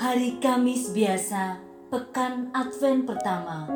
Hari 0.00 0.40
Kamis 0.40 0.96
biasa, 0.96 1.60
pekan 1.92 2.48
Advent 2.56 3.04
pertama, 3.04 3.68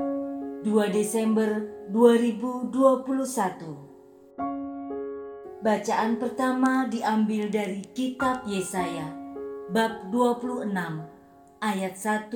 2 0.64 0.72
Desember 0.88 1.68
2021. 1.92 2.72
Bacaan 5.60 6.16
pertama 6.16 6.88
diambil 6.88 7.52
dari 7.52 7.84
kitab 7.92 8.40
Yesaya, 8.48 9.12
bab 9.68 10.08
26, 10.08 10.72
ayat 11.60 11.92
1 11.92 12.32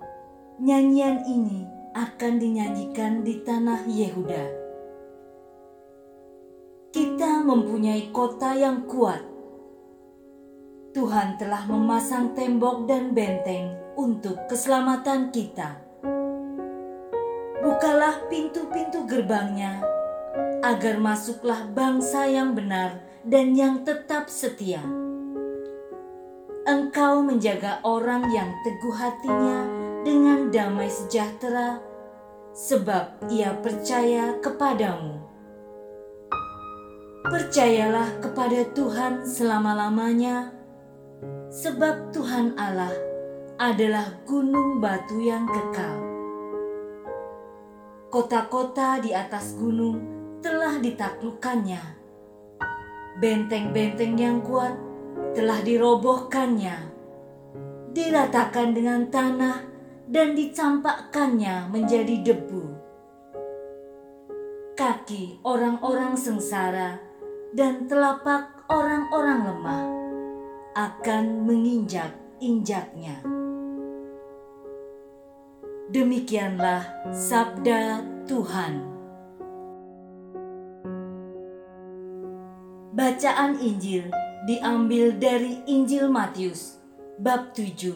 nyanyian 0.63 1.27
ini 1.27 1.67
akan 1.99 2.39
dinyanyikan 2.39 3.27
di 3.27 3.43
tanah 3.43 3.83
Yehuda 3.91 4.62
mempunyai 7.43 8.14
kota 8.14 8.55
yang 8.55 8.87
kuat. 8.87 9.21
Tuhan 10.93 11.41
telah 11.41 11.64
memasang 11.67 12.37
tembok 12.37 12.85
dan 12.85 13.17
benteng 13.17 13.73
untuk 13.96 14.37
keselamatan 14.49 15.33
kita. 15.33 15.81
Bukalah 17.63 18.27
pintu-pintu 18.29 19.07
gerbangnya, 19.09 19.81
agar 20.63 21.00
masuklah 21.00 21.64
bangsa 21.73 22.29
yang 22.29 22.53
benar 22.53 23.00
dan 23.25 23.57
yang 23.57 23.83
tetap 23.83 24.29
setia. 24.29 24.83
Engkau 26.63 27.27
menjaga 27.27 27.83
orang 27.83 28.31
yang 28.31 28.50
teguh 28.63 28.95
hatinya 28.95 29.67
dengan 30.07 30.53
damai 30.53 30.93
sejahtera, 30.93 31.83
sebab 32.55 33.33
ia 33.33 33.56
percaya 33.59 34.39
kepadamu. 34.39 35.31
Percayalah 37.22 38.19
kepada 38.19 38.67
Tuhan 38.75 39.22
selama-lamanya, 39.22 40.50
sebab 41.55 42.10
Tuhan 42.10 42.58
Allah 42.58 42.91
adalah 43.62 44.10
gunung 44.27 44.83
batu 44.83 45.22
yang 45.22 45.47
kekal. 45.47 46.02
Kota-kota 48.10 48.98
di 48.98 49.14
atas 49.14 49.55
gunung 49.55 50.02
telah 50.42 50.82
ditaklukkannya. 50.82 51.82
Benteng-benteng 53.22 54.19
yang 54.19 54.42
kuat 54.42 54.75
telah 55.38 55.62
dirobohkannya, 55.62 56.75
diratakan 57.94 58.75
dengan 58.75 59.06
tanah 59.06 59.62
dan 60.10 60.34
dicampakkannya 60.34 61.70
menjadi 61.70 62.34
debu. 62.34 62.64
Kaki 64.75 65.38
orang-orang 65.47 66.19
sengsara 66.19 67.11
dan 67.53 67.84
telapak 67.84 68.64
orang-orang 68.72 69.41
lemah 69.45 69.84
akan 70.72 71.45
menginjak-injaknya. 71.45 73.20
Demikianlah 75.92 77.12
sabda 77.12 78.00
Tuhan. 78.25 78.89
Bacaan 82.97 83.61
Injil 83.61 84.09
diambil 84.48 85.12
dari 85.20 85.61
Injil 85.69 86.09
Matius 86.09 86.81
bab 87.20 87.53
7 87.53 87.92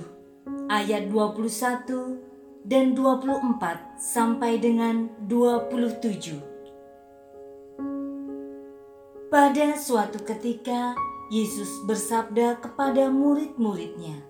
ayat 0.69 1.09
21 1.09 2.69
dan 2.69 2.93
24 2.93 3.97
sampai 3.97 4.61
dengan 4.61 5.09
27. 5.25 6.56
Pada 9.37 9.77
suatu 9.77 10.25
ketika, 10.25 10.97
Yesus 11.29 11.69
bersabda 11.85 12.57
kepada 12.57 13.13
murid-muridnya, 13.13 14.25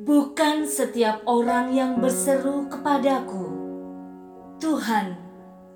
"Bukan 0.00 0.64
setiap 0.64 1.28
orang 1.28 1.76
yang 1.76 2.00
berseru 2.00 2.64
kepadaku, 2.72 3.52
'Tuhan, 4.64 5.12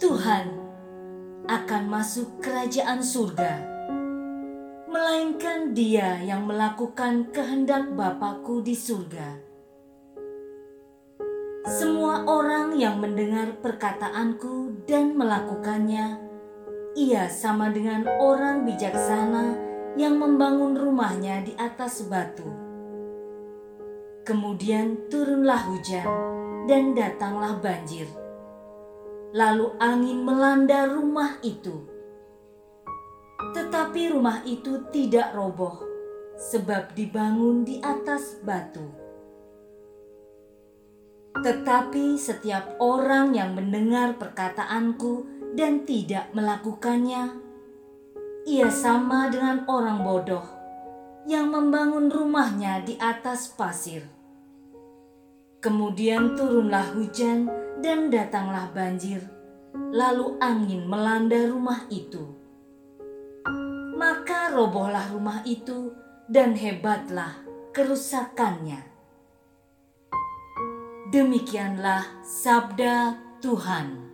Tuhan,' 0.01 0.49
akan 1.45 1.83
masuk 1.93 2.41
kerajaan 2.41 3.05
surga, 3.05 3.53
melainkan 4.89 5.77
Dia 5.77 6.25
yang 6.25 6.49
melakukan 6.49 7.29
kehendak 7.37 7.85
Bapakku 7.93 8.65
di 8.65 8.73
surga." 8.73 9.37
Semua 11.69 12.25
orang 12.25 12.81
yang 12.81 12.97
mendengar 12.97 13.61
perkataanku 13.61 14.89
dan 14.89 15.13
melakukannya 15.21 16.28
ia 16.99 17.31
sama 17.31 17.71
dengan 17.71 18.11
orang 18.19 18.67
bijaksana 18.67 19.55
yang 19.95 20.19
membangun 20.19 20.75
rumahnya 20.75 21.47
di 21.47 21.55
atas 21.55 22.03
batu. 22.11 22.47
Kemudian 24.27 25.07
turunlah 25.07 25.63
hujan 25.71 26.11
dan 26.67 26.99
datanglah 26.99 27.63
banjir. 27.63 28.11
Lalu 29.31 29.79
angin 29.79 30.27
melanda 30.27 30.91
rumah 30.91 31.39
itu. 31.47 31.87
Tetapi 33.55 34.19
rumah 34.19 34.43
itu 34.43 34.83
tidak 34.91 35.33
roboh 35.39 35.79
sebab 36.37 36.99
dibangun 36.99 37.63
di 37.63 37.79
atas 37.79 38.43
batu. 38.43 38.85
Tetapi 41.39 42.19
setiap 42.19 42.83
orang 42.83 43.31
yang 43.39 43.55
mendengar 43.55 44.19
perkataanku 44.19 45.38
dan 45.59 45.83
tidak 45.83 46.31
melakukannya, 46.39 47.35
ia 48.47 48.71
sama 48.71 49.27
dengan 49.27 49.67
orang 49.67 50.07
bodoh 50.07 50.47
yang 51.27 51.51
membangun 51.51 52.07
rumahnya 52.07 52.87
di 52.87 52.95
atas 52.95 53.51
pasir. 53.59 54.07
Kemudian 55.59 56.39
turunlah 56.39 56.95
hujan 56.95 57.51
dan 57.83 58.07
datanglah 58.07 58.71
banjir, 58.71 59.19
lalu 59.91 60.39
angin 60.39 60.87
melanda 60.87 61.51
rumah 61.51 61.91
itu. 61.91 62.23
Maka 63.99 64.55
robohlah 64.55 65.11
rumah 65.11 65.43
itu 65.43 65.91
dan 66.31 66.55
hebatlah 66.55 67.35
kerusakannya. 67.75 68.87
Demikianlah 71.11 72.23
sabda 72.23 73.19
Tuhan. 73.43 74.08